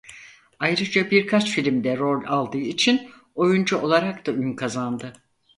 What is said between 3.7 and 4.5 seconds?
olarak da